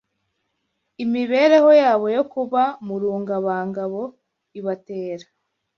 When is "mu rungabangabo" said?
2.85-4.01